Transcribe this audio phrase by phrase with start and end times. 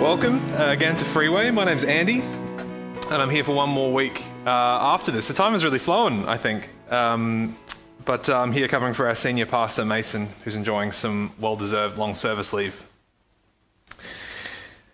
[0.00, 1.50] Welcome uh, again to Freeway.
[1.50, 5.26] My name's Andy, and I'm here for one more week uh, after this.
[5.26, 6.68] The time has really flown, I think.
[6.90, 7.56] Um,
[8.04, 11.96] but uh, I'm here covering for our senior pastor, Mason, who's enjoying some well deserved
[11.96, 12.86] long service leave.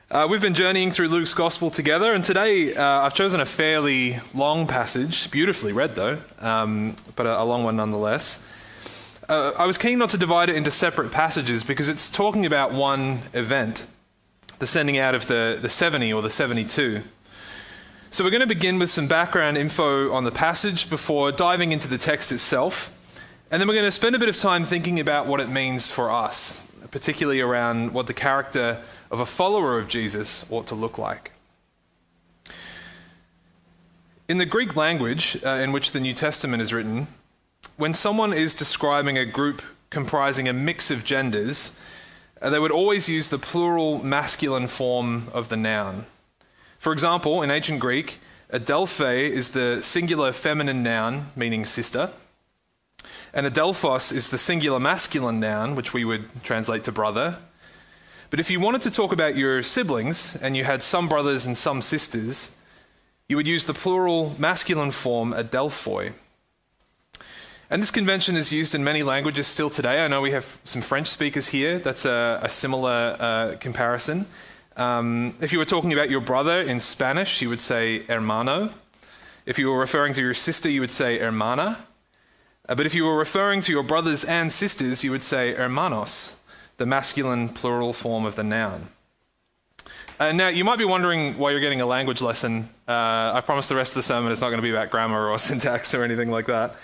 [0.08, 4.18] Uh, we've been journeying through Luke's gospel together, and today uh, I've chosen a fairly
[4.32, 8.46] long passage, beautifully read though, um, but a, a, long one nonetheless.
[9.28, 12.72] Uh, I was keen not to divide it into separate passages because it's talking about
[12.72, 13.86] one event
[14.62, 17.02] the sending out of the, the 70 or the 72.
[18.12, 21.88] So we're going to begin with some background info on the passage before diving into
[21.88, 22.96] the text itself.
[23.50, 25.88] And then we're going to spend a bit of time thinking about what it means
[25.88, 28.80] for us, particularly around what the character
[29.10, 31.32] of a follower of Jesus ought to look like.
[34.28, 37.08] In the Greek language uh, in which the New Testament is written,
[37.76, 41.76] when someone is describing a group comprising a mix of genders,
[42.42, 46.06] Uh, they would always use the plural masculine form of the noun.
[46.80, 48.18] For example, in ancient Greek,
[48.52, 52.10] adelphe is the singular feminine noun meaning sister,
[53.32, 57.38] and adelphos is the singular masculine noun, which we would translate to brother.
[58.30, 61.56] But if you wanted to talk about your siblings and you had some brothers and
[61.56, 62.56] some sisters,
[63.28, 66.12] you would use the plural masculine form adelphoi.
[67.72, 70.04] And this convention is used in many languages still today.
[70.04, 71.78] I know we have some French speakers here.
[71.78, 74.26] That's a, a similar uh, comparison.
[74.76, 78.74] Um, if you were talking about your brother in Spanish, you would say hermano.
[79.46, 81.86] If you were referring to your sister, you would say hermana.
[82.68, 86.42] Uh, but if you were referring to your brothers and sisters, you would say hermanos,
[86.76, 88.88] the masculine plural form of the noun.
[90.20, 92.68] Uh, now, you might be wondering why you're getting a language lesson.
[92.86, 95.30] Uh, I promise the rest of the sermon is not going to be about grammar
[95.30, 96.76] or syntax or anything like that.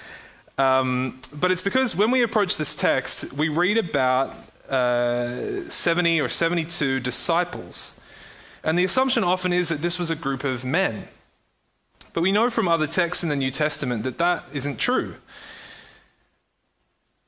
[0.59, 4.35] Um, but it's because when we approach this text, we read about
[4.69, 7.99] uh, 70 or 72 disciples.
[8.65, 11.09] And the assumption often is that this was a group of men.
[12.13, 15.15] But we know from other texts in the New Testament that that isn't true.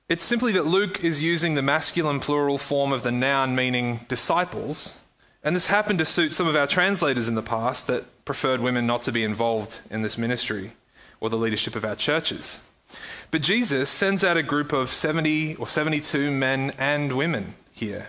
[0.08, 5.00] It's simply that Luke is using the masculine plural form of the noun meaning disciples.
[5.44, 8.88] And this happened to suit some of our translators in the past that preferred women
[8.88, 10.72] not to be involved in this ministry
[11.20, 12.60] or the leadership of our churches.
[13.30, 18.08] But Jesus sends out a group of 70 or 72 men and women here.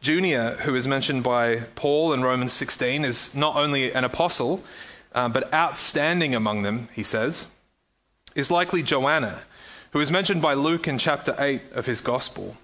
[0.00, 4.64] Junia, who is mentioned by Paul in Romans 16, is not only an apostle,
[5.14, 7.46] uh, but outstanding among them, he says,
[8.34, 9.42] is likely Joanna,
[9.90, 12.56] who is mentioned by Luke in chapter 8 of his gospel.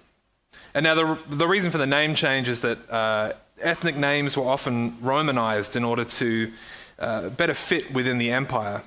[0.73, 4.47] And now, the, the reason for the name change is that uh, ethnic names were
[4.47, 6.51] often Romanized in order to
[6.99, 8.81] uh, better fit within the empire.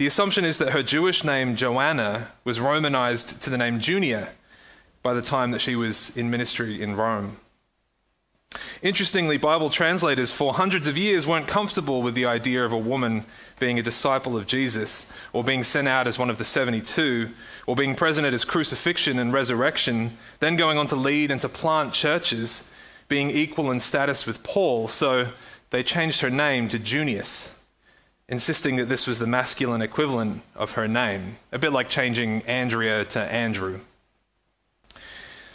[0.00, 4.30] The assumption is that her Jewish name, Joanna, was Romanized to the name Junia
[5.02, 7.36] by the time that she was in ministry in Rome.
[8.80, 13.26] Interestingly, Bible translators for hundreds of years weren't comfortable with the idea of a woman
[13.58, 17.28] being a disciple of Jesus, or being sent out as one of the 72,
[17.66, 21.48] or being present at his crucifixion and resurrection, then going on to lead and to
[21.50, 22.72] plant churches,
[23.08, 24.88] being equal in status with Paul.
[24.88, 25.26] So
[25.68, 27.59] they changed her name to Junius
[28.30, 33.04] insisting that this was the masculine equivalent of her name, a bit like changing Andrea
[33.04, 33.80] to Andrew.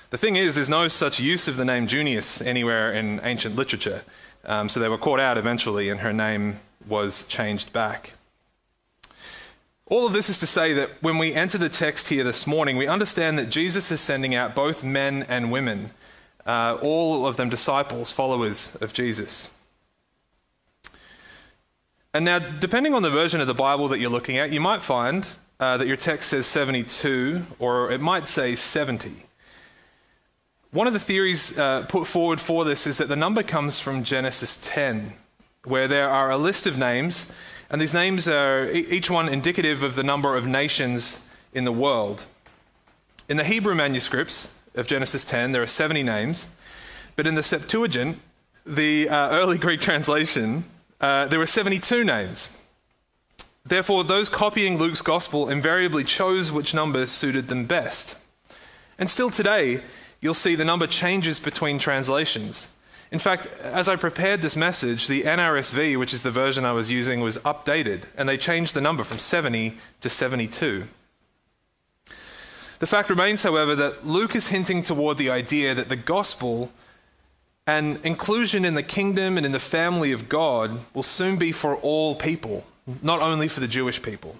[0.09, 4.03] The thing is, there's no such use of the name Junius anywhere in ancient literature,
[4.44, 8.12] um, so they were caught out eventually, and her name was changed back.
[9.88, 12.75] All of this is to say that when we enter the text here this morning,
[12.75, 15.92] we understand that Jesus is sending out both men and women,
[16.46, 19.55] uh, all of them disciples, followers of Jesus.
[22.16, 24.81] And now, depending on the version of the Bible that you're looking at, you might
[24.81, 25.28] find
[25.59, 29.12] uh, that your text says 72, or it might say 70.
[30.72, 34.06] One of the theories uh, put forward for this is that the number comes from
[34.06, 35.12] Genesis 10,
[35.66, 37.34] where there are a list of names,
[37.70, 42.24] and these names are each one indicative of the number of nations in the world.
[43.28, 46.48] In the Hebrew manuscripts of Genesis 10, there are 70 names,
[47.18, 48.19] but in the Septuagint,
[48.66, 50.63] the uh, early Greek translation,
[51.01, 52.57] uh, there were 72 names.
[53.65, 58.18] Therefore, those copying Luke's gospel invariably chose which number suited them best.
[59.00, 59.81] And still today,
[60.21, 62.74] you'll see the number changes between translations.
[63.12, 66.92] In fact, as I prepared this message, the NRSV, which is the version I was
[66.92, 70.88] using, was updated, and they changed the number from 70 to 72.
[72.80, 76.71] The fact remains, however, that Luke is hinting toward the idea that the gospel
[77.67, 81.75] and inclusion in the kingdom and in the family of God will soon be for
[81.75, 82.65] all people,
[83.01, 84.35] not only for the Jewish people.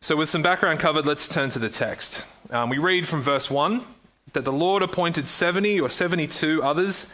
[0.00, 2.24] So, with some background covered, let's turn to the text.
[2.50, 3.84] Um, we read from verse 1
[4.32, 7.12] that the Lord appointed 70 or 72 others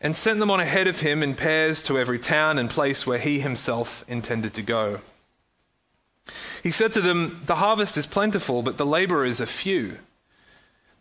[0.00, 3.18] and sent them on ahead of him in pairs to every town and place where
[3.18, 5.00] he himself intended to go.
[6.62, 9.98] He said to them, The harvest is plentiful, but the laborers are few.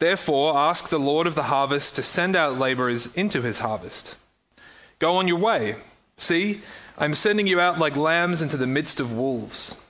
[0.02, 4.18] Therefore, ask the Lord of the harvest to send out laborers into his harvest.
[4.98, 5.76] Go on your way.
[6.18, 6.62] See,
[6.98, 9.86] I'm sending you out like lambs into the midst of wolves.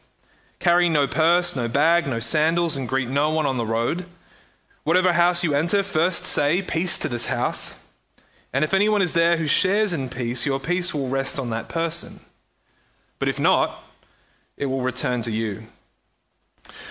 [0.60, 4.04] Carry no purse, no bag, no sandals, and greet no one on the road.
[4.84, 7.82] Whatever house you enter, first say, Peace to this house.
[8.52, 11.70] And if anyone is there who shares in peace, your peace will rest on that
[11.70, 12.20] person.
[13.18, 13.82] But if not,
[14.58, 15.68] it will return to you.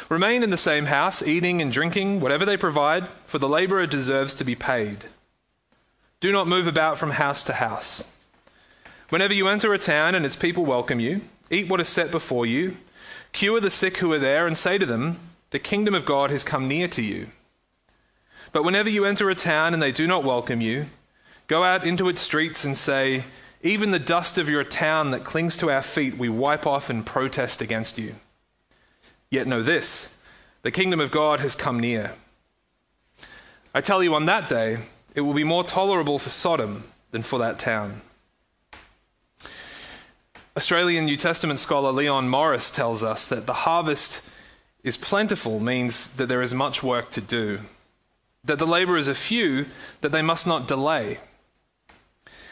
[0.09, 4.35] Remain in the same house, eating and drinking, whatever they provide, for the laborer deserves
[4.35, 5.07] to be paid.
[6.21, 8.15] Do not move about from house to house.
[9.09, 12.47] Whenever you enter a town and its people welcome you, eat what is set before
[12.47, 12.77] you,
[13.33, 15.19] cure the sick who are there, and say to them,
[15.51, 17.29] The kingdom of God has come near to you.
[18.53, 20.87] But whenever you enter a town and they do not welcome you,
[21.47, 23.25] go out into its streets and say,
[23.63, 27.07] Even the dust of your town that clings to our feet we wipe off and
[27.07, 28.17] protest against you.
[29.31, 30.19] Yet know this
[30.63, 32.13] the kingdom of God has come near.
[33.75, 34.79] I tell you, on that day,
[35.15, 38.03] it will be more tolerable for Sodom than for that town.
[40.57, 44.29] Australian New Testament scholar Leon Morris tells us that the harvest
[44.83, 47.61] is plentiful means that there is much work to do
[48.45, 49.67] that the labourers are few,
[50.01, 51.19] that they must not delay.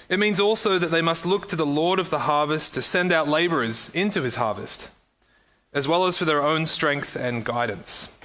[0.08, 3.12] It means also that they must look to the Lord of the harvest to send
[3.12, 4.90] out labourers into his harvest,
[5.78, 8.18] as well as for their own strength and guidance.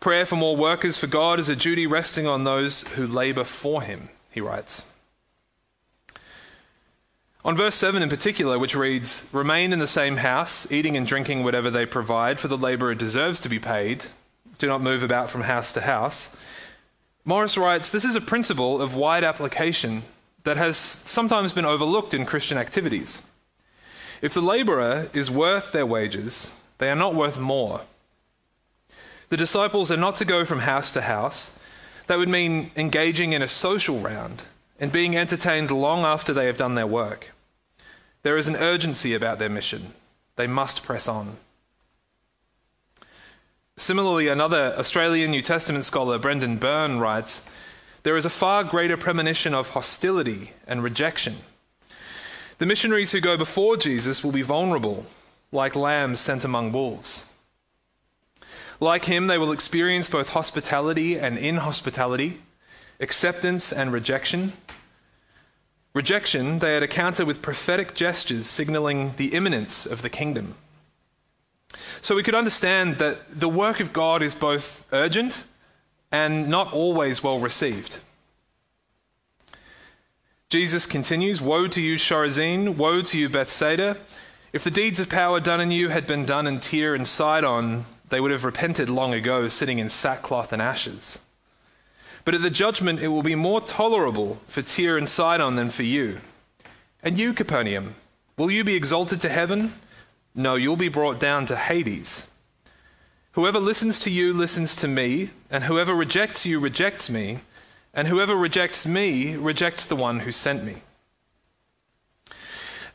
[0.00, 3.82] Prayer for more workers for God is a duty resting on those who labour for
[3.82, 4.90] him, he writes.
[7.44, 11.44] On verse 7 in particular, which reads, Remain in the same house, eating and drinking
[11.44, 14.06] whatever they provide, for the labourer deserves to be paid.
[14.58, 16.34] Do not move about from house to house.
[17.26, 20.04] Morris writes This is a principle of wide application
[20.44, 23.26] that has sometimes been overlooked in Christian activities.
[24.22, 27.82] If the laborer is worth their wages, they are not worth more.
[29.28, 31.56] The disciples are not to go from house to house.
[32.08, 34.42] That would mean engaging in a social round
[34.80, 37.30] and being entertained long after they have done their work.
[38.24, 39.94] There is an urgency about their mission.
[40.34, 41.36] They must press on.
[43.76, 47.48] Similarly, another Australian New Testament scholar, Brendan Byrne, writes
[48.02, 51.36] There is a far greater premonition of hostility and rejection.
[52.58, 55.06] The missionaries who go before Jesus will be vulnerable,
[55.52, 57.30] like lambs sent among wolves.
[58.80, 62.40] Like him, they will experience both hospitality and inhospitality,
[62.98, 64.54] acceptance and rejection.
[65.94, 70.56] Rejection, they had to counter with prophetic gestures signaling the imminence of the kingdom.
[72.00, 75.44] So we could understand that the work of God is both urgent
[76.10, 78.00] and not always well received.
[80.48, 82.76] Jesus continues Woe to you, Chorazin!
[82.76, 83.96] Woe to you, Bethsaida!
[84.52, 87.86] If the deeds of power done in you had been done in Tyre and Sidon,
[88.10, 91.20] they would have repented long ago, sitting in sackcloth and ashes.
[92.26, 95.84] But at the judgment, it will be more tolerable for Tyre and Sidon than for
[95.84, 96.20] you.
[97.02, 97.94] And you, Capernaum,
[98.36, 99.72] will you be exalted to heaven?
[100.34, 102.28] No, you'll be brought down to Hades.
[103.32, 107.38] Whoever listens to you listens to me, and whoever rejects you rejects me,
[107.94, 110.82] and whoever rejects me rejects the one who sent me.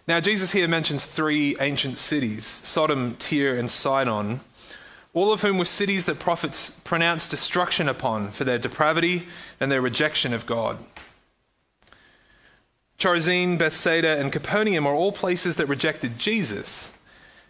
[0.07, 4.41] Now, Jesus here mentions three ancient cities Sodom, Tyre, and Sidon,
[5.13, 9.27] all of whom were cities that prophets pronounced destruction upon for their depravity
[9.59, 10.77] and their rejection of God.
[12.97, 16.97] Chorazin, Bethsaida, and Capernaum are all places that rejected Jesus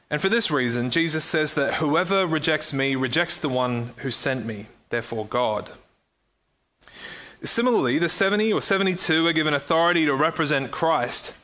[0.10, 4.46] and for this reason, Jesus says that whoever rejects me rejects the one who sent
[4.46, 5.72] me, therefore God.
[7.44, 11.36] Similarly, the 70 or 72 are given authority to represent Christ,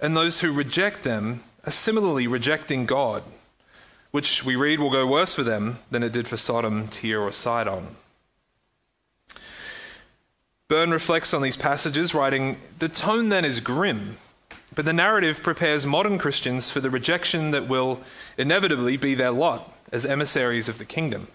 [0.00, 3.22] and those who reject them are similarly rejecting God,
[4.10, 7.32] which we read will go worse for them than it did for Sodom, Tyre, or
[7.32, 7.96] Sidon.
[10.68, 14.16] Byrne reflects on these passages, writing, The tone then is grim
[14.74, 18.00] but the narrative prepares modern Christians for the rejection that will
[18.38, 21.28] inevitably be their lot as emissaries of the kingdom.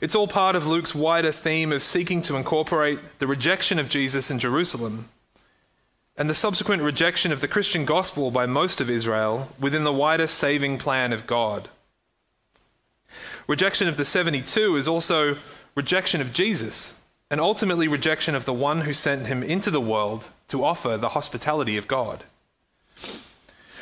[0.00, 4.30] It's all part of Luke's wider theme of seeking to incorporate the rejection of Jesus
[4.30, 5.08] in Jerusalem
[6.16, 10.26] and the subsequent rejection of the Christian gospel by most of Israel within the wider
[10.26, 11.68] saving plan of God.
[13.46, 15.36] Rejection of the 72 is also
[15.74, 20.30] rejection of Jesus and ultimately rejection of the one who sent him into the world
[20.48, 22.24] to offer the hospitality of God.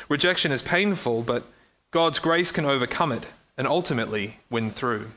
[0.09, 1.43] Rejection is painful, but
[1.91, 3.27] God's grace can overcome it
[3.57, 5.11] and ultimately win through.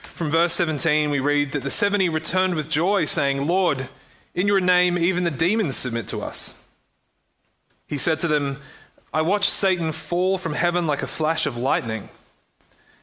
[0.00, 3.88] From verse 17, we read that the 70 returned with joy, saying, Lord,
[4.34, 6.64] in your name even the demons submit to us.
[7.86, 8.58] He said to them,
[9.12, 12.08] I watched Satan fall from heaven like a flash of lightning.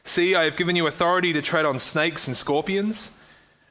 [0.04, 3.18] See, I have given you authority to tread on snakes and scorpions,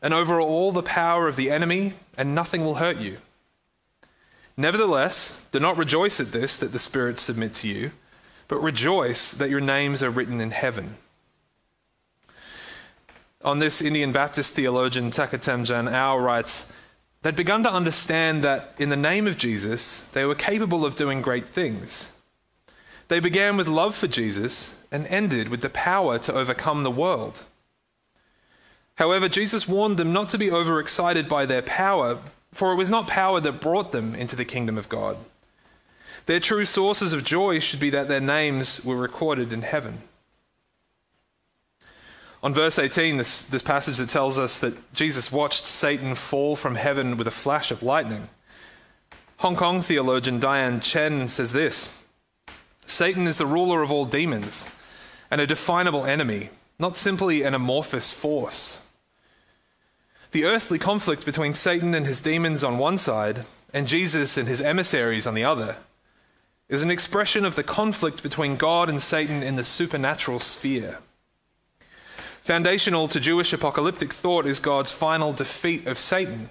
[0.04, 3.18] and over all the power of the enemy, and nothing will hurt you.
[4.56, 7.92] Nevertheless, do not rejoice at this that the spirits submit to you,
[8.48, 10.98] but rejoice that your names are written in heaven.
[13.44, 16.72] On this, Indian Baptist theologian Takatemjen Ao writes,
[17.28, 21.22] They'd begun to understand that in the name of Jesus, they were capable of doing
[21.22, 22.14] great things.
[23.10, 27.44] They began with love for Jesus and ended with the power to overcome the world.
[28.96, 32.20] However, Jesus warned them not to be overexcited by their power,
[32.54, 35.18] for it was not power that brought them into the kingdom of God.
[36.28, 40.04] Their true sources of joy should be that their names were recorded in heaven.
[42.44, 46.76] On verse 18, this, this passage that tells us that Jesus watched Satan fall from
[46.76, 48.30] heaven with a flash of lightning.
[49.38, 51.98] Hong Kong theologian Diane Chen says this
[52.86, 54.70] Satan is the ruler of all demons
[55.30, 58.88] and a definable enemy, not simply an amorphous force.
[60.32, 64.62] The earthly conflict between Satan and his demons on one side and Jesus and his
[64.62, 65.78] emissaries on the other
[66.70, 71.00] is an expression of the conflict between God and Satan in the supernatural sphere.
[72.48, 76.50] Foundational to Jewish apocalyptic thought is God's final defeat of Satan.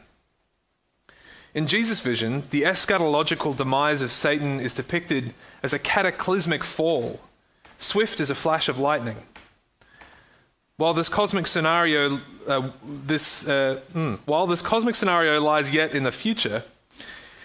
[1.54, 7.20] In Jesus' vision, the eschatological demise of Satan is depicted as a cataclysmic fall,
[7.78, 9.16] swift as a flash of lightning.
[10.76, 16.02] While this cosmic scenario, uh, this, uh, mm, while this cosmic scenario lies yet in
[16.02, 16.64] the future,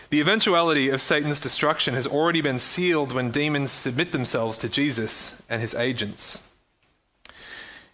[0.10, 5.41] the eventuality of Satan's destruction has already been sealed when demons submit themselves to Jesus
[5.50, 6.50] and his agents.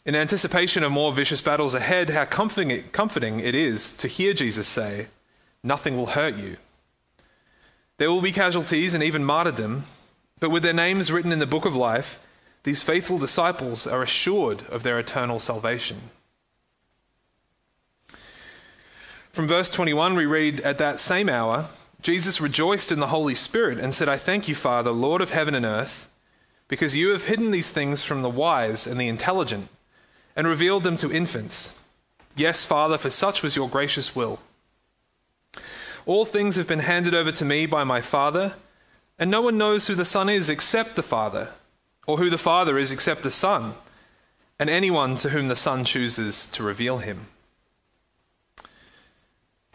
[0.07, 4.33] In anticipation of more vicious battles ahead, how comforting it, comforting it is to hear
[4.33, 5.07] Jesus say,
[5.65, 6.55] Nothing will hurt you.
[7.97, 9.83] There will be casualties and even martyrdom,
[10.39, 12.21] but with their names written in the book of life,
[12.63, 15.97] these faithful disciples are assured of their eternal salvation.
[19.33, 21.65] From verse 21, we read, At that same hour,
[22.01, 25.53] Jesus rejoiced in the Holy Spirit and said, I thank you, Father, Lord of heaven
[25.53, 26.09] and earth,
[26.69, 29.67] because you have hidden these things from the wise and the intelligent
[30.37, 31.81] and revealed them to infants.
[32.35, 34.39] Yes, Father, for such was your gracious will.
[36.05, 38.53] All things have been handed over to me by my Father,
[39.17, 41.49] and no one knows who the Son is except the Father,
[42.05, 43.73] or who the Father is except the Son,
[44.59, 47.25] and anyone to whom the Son chooses to reveal him.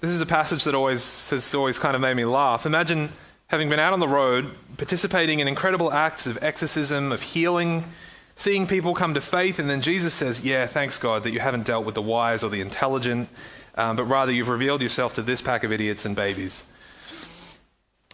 [0.01, 2.67] This is a passage that always has always kind of made me laugh.
[2.67, 3.11] Imagine
[3.49, 7.85] having been out on the road, participating in incredible acts of exorcism, of healing,
[8.37, 11.67] seeing people come to faith, and then Jesus says, Yeah, thanks God that you haven't
[11.67, 13.29] dealt with the wise or the intelligent,
[13.75, 16.67] um, but rather you've revealed yourself to this pack of idiots and babies.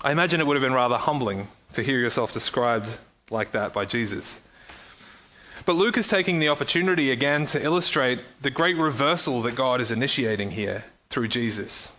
[0.02, 2.98] I imagine it would have been rather humbling to hear yourself described
[3.30, 4.40] like that by Jesus.
[5.66, 9.90] But Luke is taking the opportunity again to illustrate the great reversal that God is
[9.90, 11.94] initiating here through Jesus.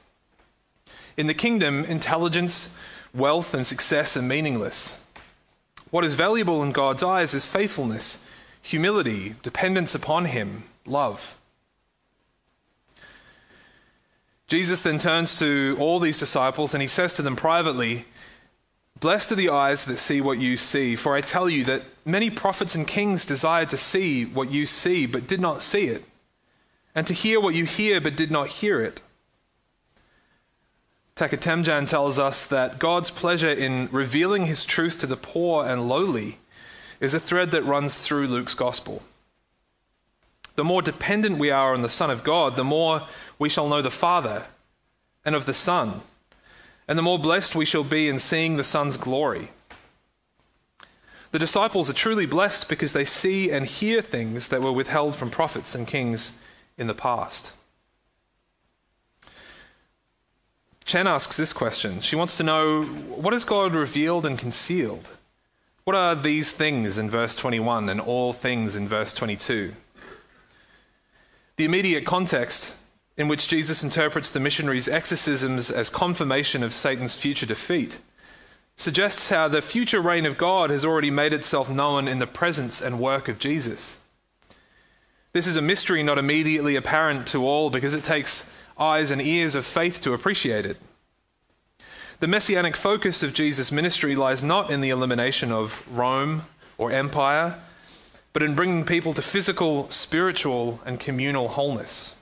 [1.17, 2.77] In the kingdom, intelligence,
[3.13, 5.03] wealth, and success are meaningless.
[5.91, 8.29] What is valuable in God's eyes is faithfulness,
[8.61, 11.35] humility, dependence upon Him, love.
[14.47, 18.05] Jesus then turns to all these disciples and he says to them privately,
[18.99, 22.29] Blessed are the eyes that see what you see, for I tell you that many
[22.29, 26.03] prophets and kings desired to see what you see, but did not see it
[26.95, 29.01] and to hear what you hear but did not hear it.
[31.19, 36.37] Takatemjen tells us that God's pleasure in revealing his truth to the poor and lowly
[37.01, 39.03] is a thread that runs through Luke's gospel.
[40.55, 43.01] The more dependent we are on the Son of God, the more
[43.37, 44.45] we shall know the Father
[45.25, 46.03] and of the Son,
[46.87, 49.49] and the more blessed we shall be in seeing the Son's glory.
[51.31, 55.31] The disciples are truly blessed because they see and hear things that were withheld from
[55.31, 56.39] prophets and kings
[56.77, 57.51] in the past.
[60.89, 62.01] Chen asks this question.
[62.01, 65.07] She wants to know what has God revealed and concealed?
[65.83, 69.73] What are these things in verse 21 and all things in verse 22?
[71.57, 72.81] The immediate context
[73.17, 77.99] in which Jesus interprets the missionaries' exorcisms as confirmation of Satan's future defeat
[78.75, 82.81] suggests how the future reign of God has already made itself known in the presence
[82.81, 84.01] and work of Jesus.
[85.33, 89.55] This is a mystery not immediately apparent to all because it takes eyes and ears
[89.55, 90.77] of faith to appreciate it.
[92.19, 96.43] The messianic focus of Jesus' ministry lies not in the elimination of Rome
[96.77, 97.61] or empire,
[98.33, 102.21] but in bringing people to physical, spiritual, and communal wholeness.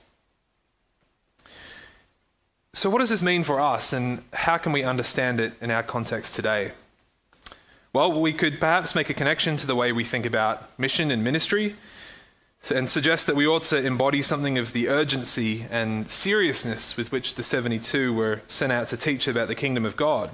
[2.74, 5.82] So, what does this mean for us, and how can we understand it in our
[5.82, 6.72] context today?
[7.92, 11.24] Well, we could perhaps make a connection to the way we think about mission and
[11.24, 11.74] ministry
[12.74, 17.36] and suggest that we ought to embody something of the urgency and seriousness with which
[17.36, 20.30] the 72 were sent out to teach about the kingdom of God.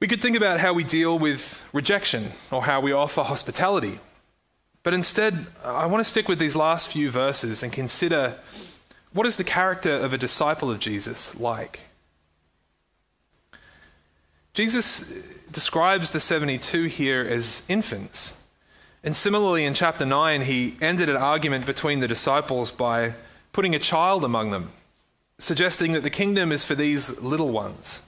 [0.00, 4.00] We could think about how we deal with rejection or how we offer hospitality.
[4.82, 8.38] But instead, I want to stick with these last few verses and consider
[9.12, 11.80] what is the character of a disciple of Jesus like?
[14.54, 15.12] Jesus
[15.50, 18.37] describes the 72 here as infants.
[19.02, 23.14] And similarly, in chapter 9, he ended an argument between the disciples by
[23.52, 24.72] putting a child among them,
[25.38, 28.02] suggesting that the kingdom is for these little ones.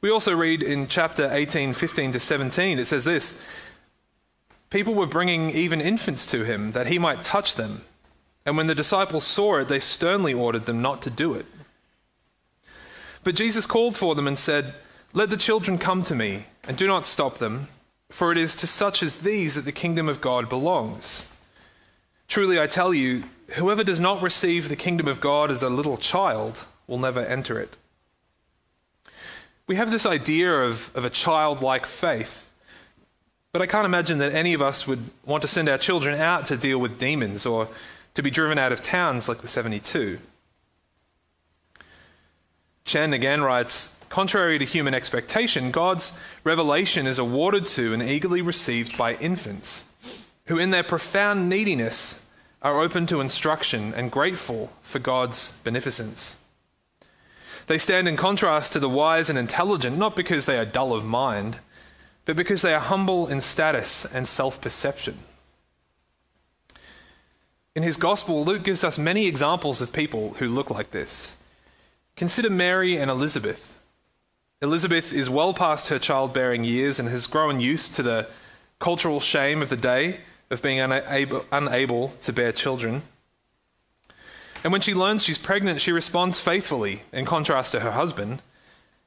[0.00, 3.42] We also read in chapter 18, 15 to 17, it says this
[4.70, 7.82] People were bringing even infants to him that he might touch them.
[8.46, 11.46] And when the disciples saw it, they sternly ordered them not to do it.
[13.22, 14.74] But Jesus called for them and said,
[15.12, 17.68] Let the children come to me, and do not stop them,
[18.10, 21.30] for it is to such as these that the kingdom of God belongs.
[22.28, 25.96] Truly I tell you, whoever does not receive the kingdom of God as a little
[25.96, 27.76] child will never enter it.
[29.66, 32.50] We have this idea of, of a childlike faith,
[33.52, 36.46] but I can't imagine that any of us would want to send our children out
[36.46, 37.68] to deal with demons or
[38.14, 40.18] to be driven out of towns like the 72.
[42.84, 48.98] Chen again writes Contrary to human expectation, God's revelation is awarded to and eagerly received
[48.98, 49.88] by infants,
[50.46, 52.28] who in their profound neediness
[52.60, 56.42] are open to instruction and grateful for God's beneficence.
[57.68, 61.04] They stand in contrast to the wise and intelligent, not because they are dull of
[61.04, 61.60] mind,
[62.24, 65.20] but because they are humble in status and self perception.
[67.76, 71.36] In his gospel, Luke gives us many examples of people who look like this.
[72.16, 73.79] Consider Mary and Elizabeth.
[74.62, 78.28] Elizabeth is well past her childbearing years and has grown used to the
[78.78, 80.20] cultural shame of the day
[80.50, 83.02] of being unable, unable to bear children.
[84.62, 88.42] And when she learns she's pregnant, she responds faithfully, in contrast to her husband,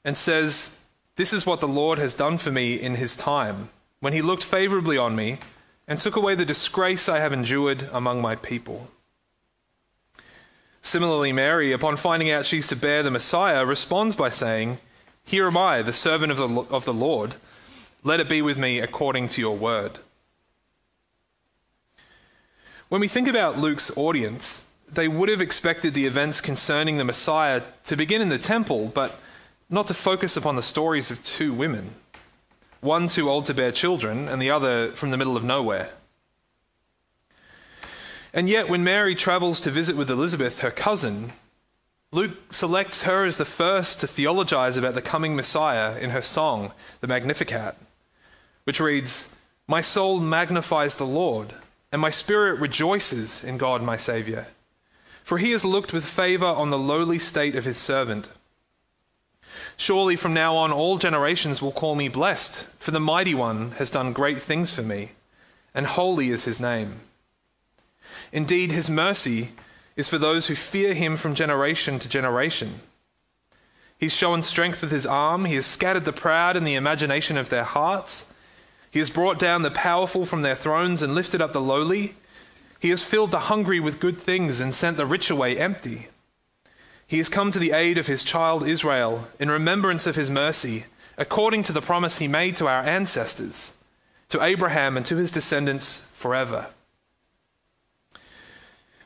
[0.03, 0.81] and says,
[1.17, 4.43] This is what the Lord has done for me in his time, when he looked
[4.43, 5.37] favorably on me
[5.87, 8.89] and took away the disgrace I have endured among my people.
[10.81, 14.79] Similarly, Mary, upon finding out she's to bear the Messiah, responds by saying,
[15.25, 17.35] Here am I, the servant of the, of the Lord.
[18.03, 19.99] Let it be with me according to your word.
[22.89, 27.61] When we think about Luke's audience, they would have expected the events concerning the Messiah
[27.85, 29.19] to begin in the temple, but
[29.69, 31.95] not to focus upon the stories of two women
[32.83, 35.89] one too old to bear children, and the other from the middle of nowhere.
[38.33, 41.31] And yet, when Mary travels to visit with Elizabeth, her cousin,
[42.13, 46.71] Luke selects her as the first to theologize about the coming Messiah in her song,
[47.01, 47.75] the Magnificat,
[48.65, 49.35] which reads,
[49.67, 51.55] My soul magnifies the Lord,
[51.91, 54.45] and my spirit rejoices in God my Saviour.
[55.23, 58.29] For he has looked with favour on the lowly state of his servant.
[59.75, 63.89] Surely from now on all generations will call me blessed, for the mighty one has
[63.89, 65.13] done great things for me,
[65.73, 66.99] and holy is his name.
[68.31, 69.49] Indeed, his mercy
[69.95, 72.81] is for those who fear him from generation to generation.
[73.97, 77.49] He's shown strength with his arm, he has scattered the proud in the imagination of
[77.49, 78.33] their hearts.
[78.91, 82.15] He has brought down the powerful from their thrones and lifted up the lowly.
[82.79, 86.09] He has filled the hungry with good things and sent the rich away empty.
[87.07, 90.85] He has come to the aid of his child Israel in remembrance of his mercy,
[91.17, 93.75] according to the promise he made to our ancestors,
[94.29, 96.67] to Abraham and to his descendants forever.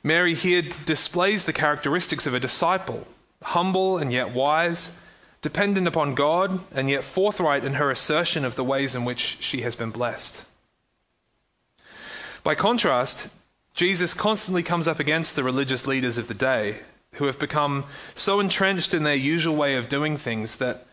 [0.03, 3.07] Mary here displays the characteristics of a disciple,
[3.43, 4.99] humble and yet wise,
[5.41, 9.62] dependent upon God and yet forthright in her assertion of the ways in which she
[9.62, 10.45] has been blessed.
[12.43, 13.29] By contrast,
[13.73, 16.79] Jesus constantly comes up against the religious leaders of the day
[17.13, 20.86] who have become so entrenched in their usual way of doing things that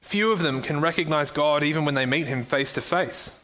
[0.00, 3.38] few of them can recognize God even when they meet him face to face.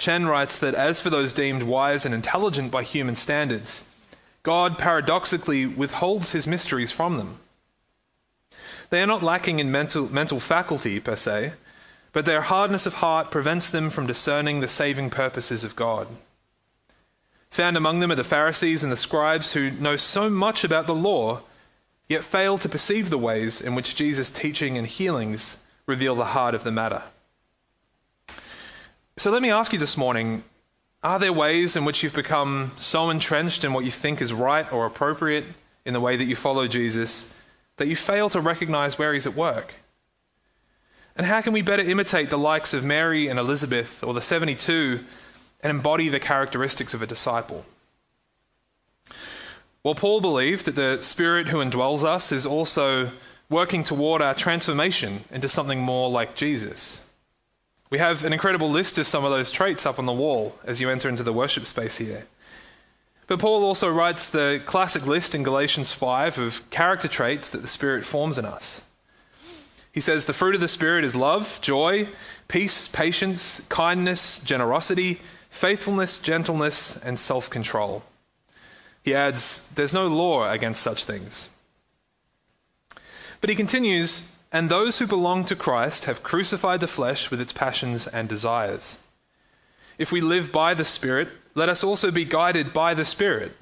[0.00, 3.88] Chen writes that as for those deemed wise and intelligent by human standards,
[4.42, 7.38] God paradoxically withholds his mysteries from them.
[8.88, 11.52] They are not lacking in mental, mental faculty per se,
[12.12, 16.08] but their hardness of heart prevents them from discerning the saving purposes of God.
[17.50, 20.94] Found among them are the Pharisees and the scribes who know so much about the
[20.94, 21.42] law,
[22.08, 26.54] yet fail to perceive the ways in which Jesus' teaching and healings reveal the heart
[26.54, 27.02] of the matter.
[29.20, 30.44] So let me ask you this morning
[31.02, 34.72] are there ways in which you've become so entrenched in what you think is right
[34.72, 35.44] or appropriate
[35.84, 37.34] in the way that you follow Jesus
[37.76, 39.74] that you fail to recognize where he's at work?
[41.14, 45.00] And how can we better imitate the likes of Mary and Elizabeth or the 72
[45.62, 47.66] and embody the characteristics of a disciple?
[49.82, 53.10] Well, Paul believed that the Spirit who indwells us is also
[53.50, 57.06] working toward our transformation into something more like Jesus.
[57.90, 60.80] We have an incredible list of some of those traits up on the wall as
[60.80, 62.26] you enter into the worship space here.
[63.26, 67.68] But Paul also writes the classic list in Galatians 5 of character traits that the
[67.68, 68.82] Spirit forms in us.
[69.92, 72.08] He says the fruit of the Spirit is love, joy,
[72.46, 78.04] peace, patience, kindness, generosity, faithfulness, gentleness, and self control.
[79.02, 81.50] He adds, There's no law against such things.
[83.40, 87.52] But he continues, and those who belong to Christ have crucified the flesh with its
[87.52, 89.04] passions and desires.
[89.98, 93.56] If we live by the Spirit, let us also be guided by the Spirit.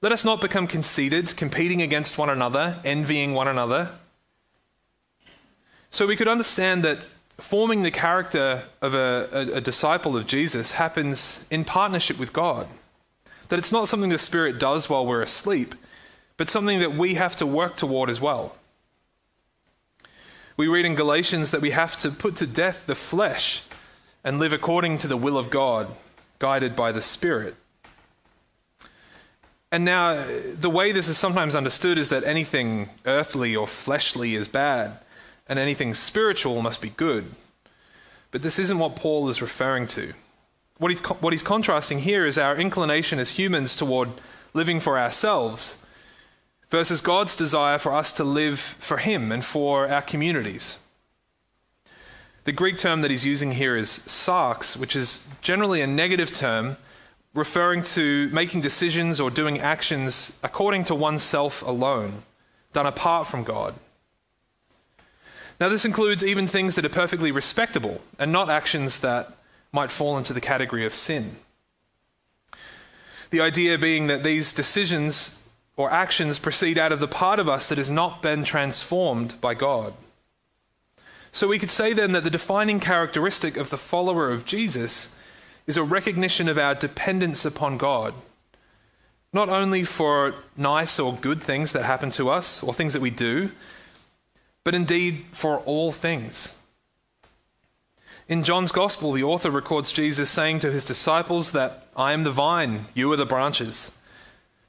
[0.00, 3.92] Let us not become conceited, competing against one another, envying one another.
[5.90, 6.98] So we could understand that
[7.38, 12.68] forming the character of a, a, a, disciple of Jesus happens in partnership with God.
[13.48, 15.74] That it's not something the Spirit does while we're asleep,
[16.36, 18.56] but something that we have to work toward as well.
[20.56, 23.64] We read in Galatians that we have to put to death the flesh
[24.22, 25.88] and live according to the will of God,
[26.38, 27.56] guided by the Spirit.
[29.72, 34.46] And now, the way this is sometimes understood is that anything earthly or fleshly is
[34.46, 34.98] bad,
[35.48, 37.32] and anything spiritual must be good.
[38.30, 40.14] But this isn't what Paul is referring to.
[40.78, 44.10] What, he, what he's contrasting here is our inclination as humans toward
[44.52, 45.83] living for ourselves
[46.70, 50.78] versus God's desire for us to live for Him and for our communities.
[52.44, 56.76] The Greek term that he's using here is sarx, which is generally a negative term
[57.32, 62.22] referring to making decisions or doing actions according to oneself alone,
[62.74, 63.74] done apart from God.
[65.58, 69.32] Now, this includes even things that are perfectly respectable and not actions that
[69.72, 71.36] might fall into the category of sin.
[73.30, 75.43] The idea being that these decisions
[75.76, 79.54] or actions proceed out of the part of us that has not been transformed by
[79.54, 79.94] God.
[81.32, 85.18] So we could say then that the defining characteristic of the follower of Jesus
[85.66, 88.14] is a recognition of our dependence upon God.
[89.32, 93.10] Not only for nice or good things that happen to us or things that we
[93.10, 93.50] do,
[94.62, 96.56] but indeed for all things.
[98.28, 102.30] In John's Gospel, the author records Jesus saying to his disciples that I am the
[102.30, 103.98] vine, you are the branches.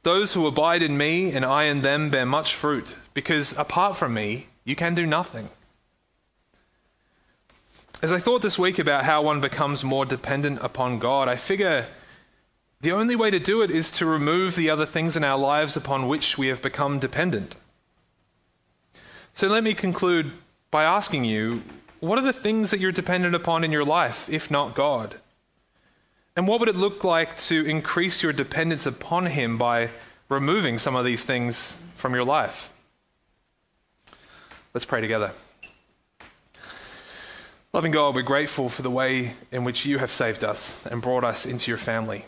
[0.05, 4.13] Those who abide in me and I in them bear much fruit, because apart from
[4.13, 5.49] me, you can do nothing.
[8.03, 11.87] As I thought this week about how one becomes more dependent upon God, I figure
[12.81, 15.75] the only way to do it is to remove the other things in our lives
[15.75, 17.55] upon which we have become dependent.
[19.33, 20.33] So let me conclude
[20.69, 21.63] by asking you
[21.99, 25.15] what are the things that you're dependent upon in your life, if not God?
[26.35, 29.89] And what would it look like to increase your dependence upon Him by
[30.27, 32.73] removing some of these things from your life?
[34.73, 35.31] Let's pray together.
[37.71, 41.23] Loving God, we're grateful for the way in which you have saved us and brought
[41.23, 42.25] us into your family.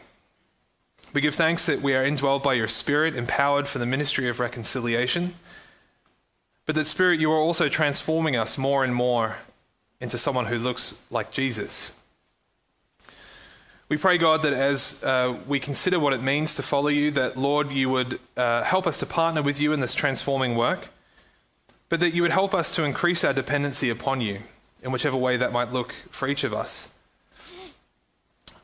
[1.13, 4.39] We give thanks that we are indwelled by your Spirit, empowered for the ministry of
[4.39, 5.35] reconciliation,
[6.65, 9.37] but that, Spirit, you are also transforming us more and more
[10.01, 11.95] into someone who looks like Jesus.
[13.89, 17.37] We pray, God, that as uh, we consider what it means to follow you, that,
[17.37, 20.89] Lord, you would uh, help us to partner with you in this transforming work,
[21.87, 24.39] but that you would help us to increase our dependency upon you
[24.83, 26.93] in whichever way that might look for each of us.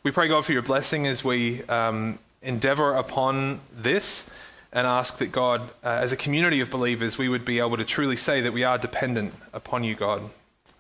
[0.04, 4.30] We pray, God, for your blessing as we um, endeavor upon this
[4.74, 7.86] and ask that, God, uh, as a community of believers, we would be able to
[7.86, 10.24] truly say that we are dependent upon you, God.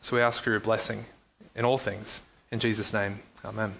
[0.01, 1.05] So we ask for your blessing
[1.55, 2.23] in all things.
[2.51, 3.75] In Jesus' name, amen.